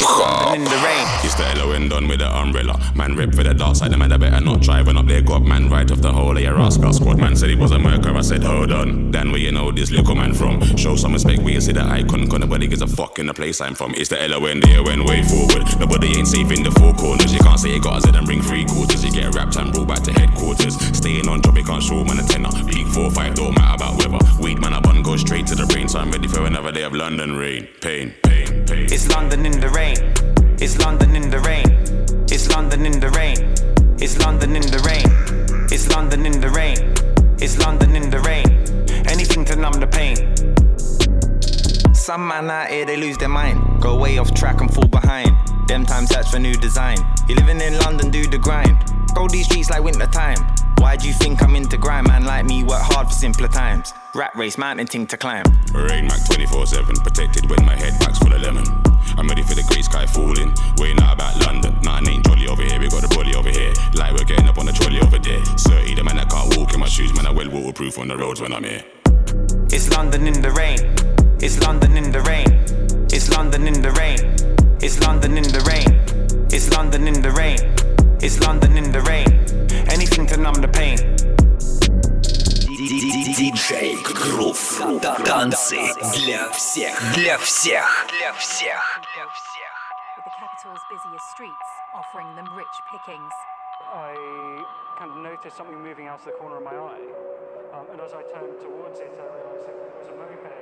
In 0.54 0.64
the 0.64 0.70
rain. 0.84 1.06
It's 1.24 1.34
the 1.34 1.42
yellow 1.42 1.72
end 1.72 1.90
with 2.08 2.18
the 2.18 2.28
umbrella. 2.28 2.78
Man, 2.94 3.16
rip 3.16 3.34
for 3.34 3.42
the 3.42 3.54
dark 3.54 3.76
side. 3.76 3.90
The 3.90 3.96
man, 3.96 4.12
I 4.12 4.16
better 4.16 4.40
not 4.40 4.60
driving 4.60 4.96
up 4.96 5.06
there. 5.06 5.20
Got 5.22 5.42
man 5.42 5.68
right 5.68 5.90
off 5.90 6.00
the 6.00 6.12
whole 6.12 6.36
of 6.36 6.42
your 6.42 6.54
rascal 6.54 6.92
squad. 6.92 7.18
Man 7.18 7.36
said 7.36 7.50
he 7.50 7.56
was 7.56 7.72
a 7.72 7.78
murderer. 7.78 8.16
I 8.16 8.20
said, 8.20 8.42
hold 8.42 8.70
on. 8.70 9.10
Then 9.10 9.30
where 9.30 9.40
you 9.40 9.52
know 9.52 9.72
this 9.72 9.90
little 9.90 10.14
man 10.14 10.34
from? 10.34 10.60
Show 10.76 10.96
some 10.96 11.12
respect 11.12 11.42
where 11.42 11.54
you 11.54 11.60
see 11.60 11.72
the 11.72 11.82
icon. 11.82 12.28
Cause 12.28 12.40
nobody 12.40 12.66
gives 12.66 12.82
a 12.82 12.86
fuck 12.86 13.18
in 13.18 13.26
the 13.26 13.34
place 13.34 13.60
I'm 13.60 13.74
from. 13.74 13.94
It's 13.94 14.08
the 14.08 14.16
yellow 14.16 14.46
end 14.46 14.62
there 14.62 14.82
when 14.82 15.04
way 15.04 15.22
forward. 15.22 15.64
Nobody 15.78 16.18
ain't 16.18 16.28
safe 16.28 16.50
in 16.50 16.62
the 16.62 16.70
four 16.72 16.94
corners. 16.94 17.32
You 17.32 17.40
can't 17.40 17.58
say 17.58 17.74
you 17.74 17.80
got 17.80 17.98
a 17.98 18.00
Z 18.02 18.16
and 18.16 18.26
bring 18.26 18.42
three 18.42 18.64
quarters. 18.64 19.04
You 19.04 19.10
get 19.10 19.34
wrapped 19.34 19.56
and 19.56 19.72
brought 19.72 19.88
back 19.88 20.02
to 20.04 20.12
headquarters. 20.12 20.76
Staying 20.96 21.28
on 21.28 21.42
job, 21.42 21.56
you 21.56 21.64
can't 21.64 21.82
show 21.82 22.04
man 22.04 22.18
a 22.18 22.22
tenner. 22.22 22.50
Big 22.66 22.86
four, 22.88 23.10
five, 23.10 23.34
don't 23.34 23.54
matter 23.54 23.74
about 23.76 23.98
weather. 23.98 24.18
Weed 24.40 24.60
man, 24.60 24.74
I 24.74 24.80
bun 24.80 25.02
go 25.02 25.16
straight 25.16 25.46
to 25.48 25.54
the 25.54 25.66
brain. 25.66 25.88
So 25.88 25.98
I'm 25.98 26.10
ready 26.10 26.28
for 26.28 26.46
another 26.46 26.72
day 26.72 26.82
of 26.82 26.92
London 26.92 27.36
rain. 27.36 27.68
Pain, 27.80 28.14
pain. 28.22 28.43
It's 28.92 29.08
London 29.08 29.46
in 29.46 29.60
the 29.60 29.68
rain. 29.70 29.96
It's 30.60 30.78
London 30.78 31.16
in 31.16 31.30
the 31.30 31.40
rain. 31.40 31.66
It's 32.30 32.48
London 32.50 32.86
in 32.86 33.00
the 33.00 33.10
rain. 33.10 33.54
It's 33.98 34.18
London 34.18 34.56
in 34.56 34.62
the 34.70 34.78
rain. 34.80 35.06
It's 35.70 35.88
London 35.88 36.26
in 36.26 36.40
the 36.40 36.50
rain. 36.50 36.76
It's 37.40 37.58
London 37.58 37.96
in 37.96 38.10
the 38.10 38.20
rain. 38.20 38.46
Anything 39.08 39.44
to 39.46 39.56
numb 39.56 39.80
the 39.80 39.86
pain. 39.86 40.16
Some 41.94 42.28
man 42.28 42.50
out 42.50 42.68
here 42.68 42.84
they 42.84 42.96
lose 42.96 43.16
their 43.18 43.28
mind. 43.28 43.80
Go 43.80 43.98
way 43.98 44.18
off 44.18 44.34
track 44.34 44.60
and 44.60 44.72
fall 44.72 44.88
behind. 44.88 45.30
Them 45.66 45.86
times 45.86 46.10
search 46.10 46.28
for 46.28 46.38
new 46.38 46.54
design. 46.54 46.98
You 47.28 47.36
living 47.36 47.60
in 47.60 47.78
London, 47.78 48.10
do 48.10 48.26
the 48.26 48.38
grind. 48.38 48.76
Go 49.14 49.26
these 49.28 49.46
streets 49.46 49.70
like 49.70 49.82
winter 49.82 50.06
time. 50.06 50.53
Why 50.78 50.96
do 50.96 51.08
you 51.08 51.14
think 51.14 51.42
I'm 51.42 51.56
into 51.56 51.76
grind? 51.76 52.08
Man 52.08 52.24
like 52.24 52.44
me 52.44 52.62
work 52.62 52.82
hard 52.82 53.08
for 53.08 53.12
simpler 53.12 53.48
times. 53.48 53.92
Rat 54.14 54.34
race, 54.36 54.58
mountain 54.58 54.86
thing 54.86 55.06
to 55.08 55.16
climb. 55.16 55.44
Rain 55.72 56.06
Mac 56.06 56.24
24 56.26 56.66
7, 56.66 56.96
protected 56.96 57.48
when 57.50 57.64
my 57.64 57.74
head 57.74 57.98
back's 57.98 58.18
full 58.18 58.32
of 58.32 58.40
lemon. 58.40 58.64
I'm 59.16 59.28
ready 59.28 59.42
for 59.42 59.54
the 59.54 59.62
grey 59.62 59.82
sky 59.82 60.06
falling. 60.06 60.54
Way 60.78 60.94
not 60.94 61.14
about 61.14 61.36
London. 61.46 61.76
Nothing 61.82 62.08
ain't 62.08 62.26
jolly 62.26 62.46
over 62.48 62.62
here, 62.62 62.78
we 62.78 62.88
got 62.88 63.04
a 63.04 63.08
bully 63.08 63.34
over 63.34 63.50
here. 63.50 63.72
Like 63.94 64.12
we're 64.12 64.24
getting 64.24 64.48
up 64.48 64.58
on 64.58 64.66
the 64.66 64.72
trolley 64.72 65.00
over 65.00 65.18
there. 65.18 65.40
30, 65.44 65.94
the 65.94 66.04
man 66.04 66.16
that 66.16 66.30
can't 66.30 66.56
walk 66.56 66.74
in 66.74 66.80
my 66.80 66.88
shoes, 66.88 67.14
man, 67.14 67.26
I 67.26 67.30
well 67.30 67.50
waterproof 67.50 67.98
on 67.98 68.08
the 68.08 68.16
roads 68.16 68.40
when 68.40 68.52
I'm 68.52 68.64
here. 68.64 68.84
It's 69.70 69.90
London 69.90 70.26
in 70.26 70.40
the 70.40 70.50
rain. 70.50 70.78
It's 71.40 71.60
London 71.60 71.96
in 71.96 72.12
the 72.12 72.20
rain. 72.22 72.50
It's 73.10 73.30
London 73.30 73.66
in 73.66 73.82
the 73.82 73.90
rain. 73.92 74.18
It's 74.80 75.00
London 75.00 75.36
in 75.36 75.44
the 75.44 75.60
rain. 75.60 75.90
It's 76.50 76.70
London 76.70 77.06
in 77.08 77.22
the 77.22 77.30
rain. 77.30 77.58
It's 78.20 78.40
London 78.40 78.76
in 78.76 78.92
the 78.92 79.00
rain. 79.02 79.43
Anything 80.16 80.36
to 80.36 80.42
numb 80.42 80.54
the 80.62 80.68
pain. 80.68 80.96
Диджей 83.34 83.96
Грув. 83.96 84.80
Танцы 85.24 85.92
для 86.14 86.48
всех. 86.50 87.00
Для 87.14 87.36
всех. 87.38 88.06
Для 88.16 88.32
всех. 88.34 89.00
Для 89.16 89.26
всех. 89.26 89.74
With 90.16 90.24
the 90.24 90.30
capital's 90.38 90.78
busiest 90.88 91.24
streets 91.34 91.70
offering 91.96 92.32
them 92.36 92.46
rich 92.54 92.80
pickings. 92.92 93.32
I 93.92 94.14
kind 94.98 95.10
of 95.10 95.16
noticed 95.16 95.56
something 95.56 95.82
moving 95.82 96.06
out 96.06 96.20
of 96.20 96.26
the 96.26 96.32
corner 96.38 96.58
of 96.58 96.62
my 96.62 96.76
eye. 96.76 97.08
Um, 97.74 97.86
and 97.90 98.00
as 98.00 98.12
I 98.12 98.22
turned 98.32 98.60
towards 98.62 99.00
it, 99.00 99.10
I 99.18 99.24
realized 99.34 99.68
it 99.68 99.74
was 99.98 100.08
a 100.10 100.14
moped. 100.14 100.52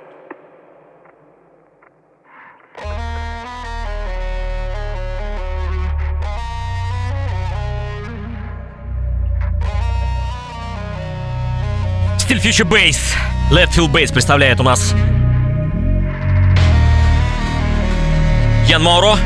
Стиль 12.33 12.51
Future 12.51 12.67
Bass. 12.67 13.15
Letfield 13.51 13.91
Bass 13.91 14.11
представляет 14.11 14.59
у 14.59 14.63
нас 14.63 14.95
Ян 18.67 18.81
Моро. 18.81 19.17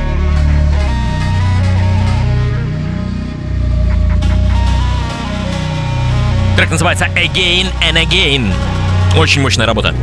Трек 6.57 6.69
называется 6.69 7.05
Again 7.15 7.67
and 7.81 7.95
Again. 7.95 8.53
Очень 9.17 9.41
мощная 9.41 9.65
работа. 9.65 9.95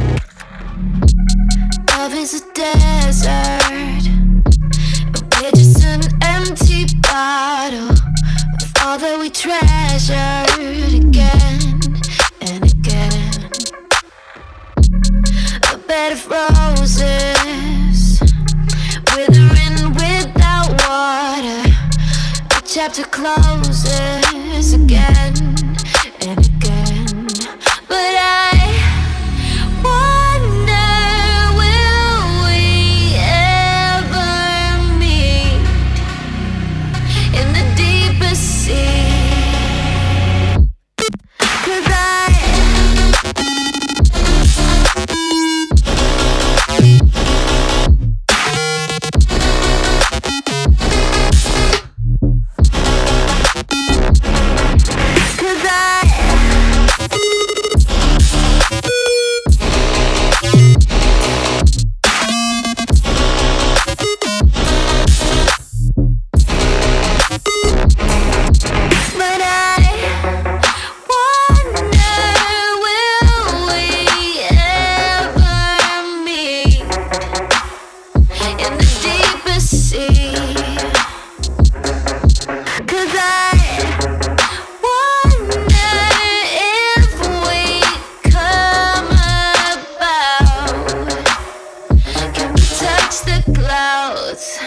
Clouds? 93.65 94.61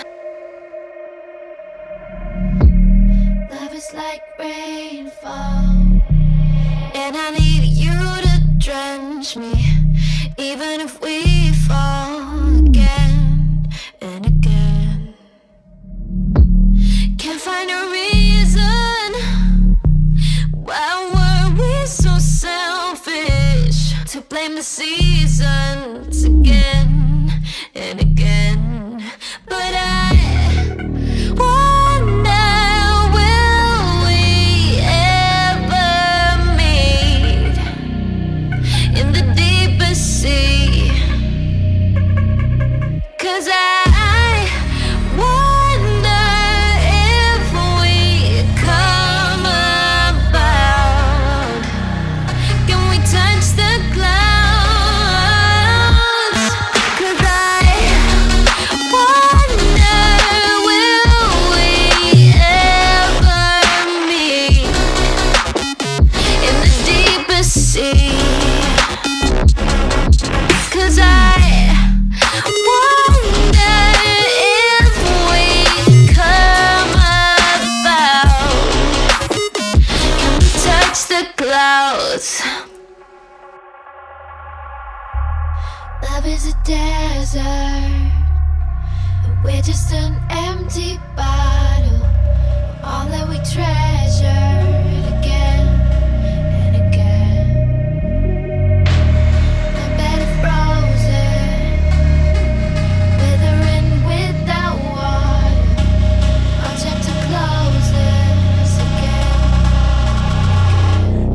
Love 3.52 3.74
is 3.74 3.94
like 3.94 4.24
rainfall, 4.40 6.02
and 7.02 7.14
I 7.26 7.30
need 7.38 7.64
you 7.84 8.00
to 8.26 8.36
drench 8.58 9.38
me, 9.38 9.54
even 10.38 10.82
if 10.82 11.00
we 11.02 11.54
fall 11.68 12.58
again 12.66 13.68
and 14.02 14.26
again. 14.26 15.14
Can't 17.20 17.42
find 17.50 17.70
a 17.80 17.82
reason. 18.00 19.08
Why 20.68 20.90
were 21.14 21.50
we 21.62 21.86
so 21.86 22.18
selfish 22.18 23.94
to 24.12 24.22
blame 24.22 24.56
the 24.56 24.64
seasons 24.64 26.24
again 26.24 26.87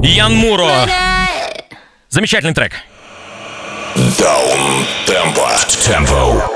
Ян 0.03 0.35
Муро. 0.35 0.85
Замечательный 2.09 2.53
трек. 2.53 2.73
Даун 4.19 4.85
темпо. 5.07 5.49
Темпо. 5.85 6.51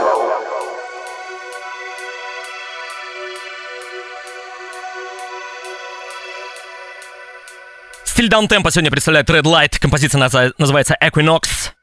Стиль 8.05 8.29
даунтемпа 8.29 8.71
сегодня 8.73 8.91
представляет 8.91 9.31
Red 9.31 9.45
Light. 9.45 9.79
Композиция 9.79 10.19
называется 10.59 10.97
Equinox. 11.01 11.76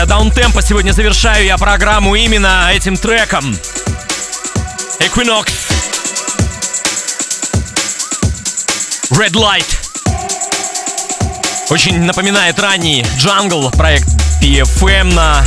Композиция 0.00 0.06
Даунтемпо. 0.06 0.62
Сегодня 0.62 0.92
завершаю 0.92 1.44
я 1.44 1.56
программу 1.56 2.14
именно 2.14 2.70
этим 2.72 2.96
треком. 2.96 3.56
Equinox. 5.00 5.48
Red 9.10 9.32
Light. 9.32 9.66
Очень 11.70 12.02
напоминает 12.02 12.58
ранний 12.58 13.02
Jungle, 13.18 13.74
проект 13.76 14.08
PFM 14.42 15.14
на 15.14 15.44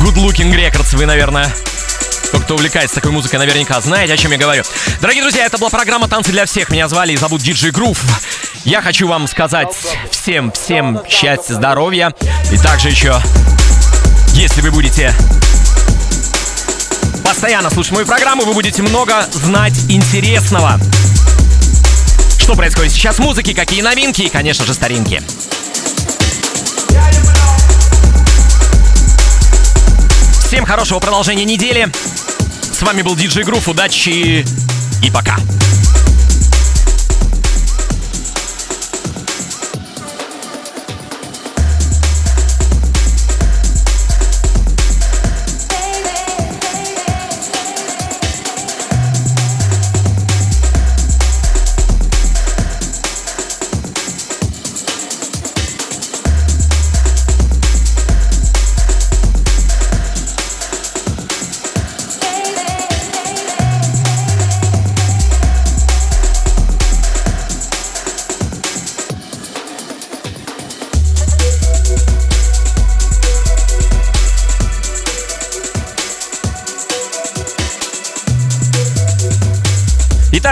Good 0.00 0.16
Looking 0.16 0.54
Records. 0.54 0.96
Вы, 0.96 1.06
наверное, 1.06 1.52
тот, 2.32 2.42
кто 2.44 2.54
увлекается 2.54 2.96
такой 2.96 3.12
музыкой, 3.12 3.38
наверняка 3.38 3.80
знаете, 3.80 4.12
о 4.12 4.16
чем 4.16 4.32
я 4.32 4.38
говорю. 4.38 4.62
Дорогие 5.00 5.22
друзья, 5.22 5.46
это 5.46 5.58
была 5.58 5.70
программа 5.70 6.08
«Танцы 6.08 6.30
для 6.32 6.44
всех». 6.44 6.70
Меня 6.70 6.88
звали 6.88 7.12
и 7.12 7.16
зовут 7.16 7.42
Диджей 7.42 7.70
Грув. 7.70 8.00
Я 8.64 8.82
хочу 8.82 9.08
вам 9.08 9.26
сказать 9.26 9.74
всем, 10.10 10.52
всем 10.52 11.00
счастья, 11.08 11.54
здоровья. 11.54 12.12
И 12.52 12.58
также 12.58 12.88
еще, 12.90 13.20
если 14.40 14.62
вы 14.62 14.70
будете 14.70 15.14
постоянно 17.22 17.68
слушать 17.68 17.92
мою 17.92 18.06
программу, 18.06 18.46
вы 18.46 18.54
будете 18.54 18.80
много 18.80 19.28
знать 19.32 19.78
интересного. 19.90 20.80
Что 22.38 22.54
происходит 22.54 22.90
сейчас 22.90 23.16
в 23.16 23.18
музыке, 23.18 23.54
какие 23.54 23.82
новинки 23.82 24.22
и, 24.22 24.28
конечно 24.30 24.64
же, 24.64 24.72
старинки. 24.72 25.22
Всем 30.46 30.64
хорошего 30.64 31.00
продолжения 31.00 31.44
недели. 31.44 31.92
С 32.72 32.80
вами 32.80 33.02
был 33.02 33.14
Диджей 33.16 33.44
Грув. 33.44 33.68
Удачи 33.68 34.46
и 35.02 35.10
пока. 35.12 35.36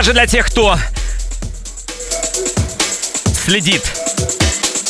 Также 0.08 0.12
для 0.14 0.26
тех, 0.26 0.46
кто 0.46 0.78
следит 3.44 3.82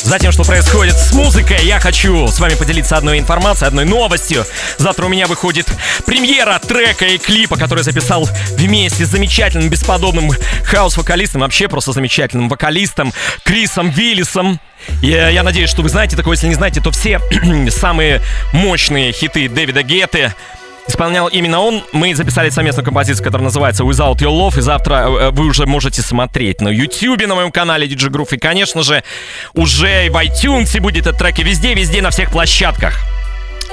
за 0.03 0.17
тем, 0.17 0.31
что 0.31 0.43
происходит 0.43 0.97
с 0.97 1.11
музыкой, 1.11 1.65
я 1.65 1.79
хочу 1.79 2.27
с 2.29 2.39
вами 2.39 2.55
поделиться 2.55 2.95
одной 2.95 3.19
информацией, 3.19 3.67
одной 3.67 3.83
новостью. 3.83 4.45
Завтра 4.77 5.07
у 5.07 5.09
меня 5.09 5.27
выходит 5.27 5.67
премьера 6.05 6.57
трека 6.59 7.05
и 7.05 7.17
клипа, 7.17 7.57
который 7.57 7.83
записал 7.83 8.29
вместе 8.51 9.05
с 9.05 9.09
замечательным, 9.09 9.69
бесподобным 9.69 10.31
хаос-вокалистом, 10.63 11.41
вообще 11.41 11.67
просто 11.67 11.91
замечательным 11.91 12.47
вокалистом 12.47 13.13
Крисом 13.43 13.89
Виллисом. 13.89 14.61
Я, 15.01 15.27
я 15.29 15.43
надеюсь, 15.43 15.69
что 15.69 15.81
вы 15.81 15.89
знаете 15.89 16.15
такое. 16.15 16.35
Если 16.35 16.47
не 16.47 16.55
знаете, 16.55 16.79
то 16.79 16.91
все 16.91 17.19
самые 17.69 18.21
мощные 18.53 19.11
хиты 19.11 19.49
Дэвида 19.49 19.83
Гетты 19.83 20.33
исполнял 20.89 21.27
именно 21.27 21.59
он. 21.59 21.83
Мы 21.93 22.13
записали 22.15 22.49
совместную 22.49 22.85
композицию, 22.85 23.23
которая 23.23 23.45
называется 23.45 23.83
Without 23.83 24.17
Your 24.17 24.31
Love, 24.31 24.57
и 24.57 24.61
завтра 24.61 24.93
э, 24.93 25.29
вы 25.31 25.45
уже 25.45 25.65
можете 25.65 26.01
смотреть 26.01 26.61
на 26.61 26.69
YouTube, 26.69 27.25
на 27.25 27.35
моем 27.35 27.51
канале 27.51 27.87
DJ 27.87 28.09
Groove, 28.09 28.35
и, 28.35 28.37
конечно 28.37 28.83
же, 28.83 29.03
уже 29.53 30.09
в 30.09 30.15
iTunes 30.15 30.79
будет 30.81 31.07
этот 31.07 31.17
трек, 31.17 31.39
и 31.39 31.43
везде, 31.43 31.73
везде, 31.73 32.01
на 32.01 32.09
всех 32.09 32.31
площадках. 32.31 32.93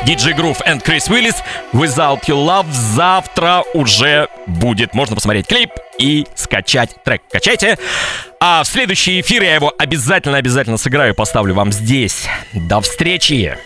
DJ 0.05 0.37
Groove 0.37 0.59
and 0.67 0.85
Chris 0.85 1.09
Willis 1.09 1.37
Without 1.73 2.21
Your 2.27 2.45
Love 2.45 2.67
завтра 2.71 3.65
уже 3.75 4.29
будет. 4.47 4.95
Можно 4.95 5.17
посмотреть 5.17 5.47
клип 5.47 5.71
и 5.99 6.27
скачать 6.35 6.91
трек. 7.03 7.23
Качайте. 7.31 7.79
А 8.39 8.63
в 8.63 8.67
следующий 8.67 9.21
эфир 9.21 9.43
я 9.43 9.55
его 9.55 9.73
обязательно-обязательно 9.77 10.77
сыграю 10.77 11.15
и 11.15 11.17
поставлю 11.17 11.55
вам 11.55 11.73
здесь. 11.73 12.27
До 12.53 12.81
встречи! 12.81 13.57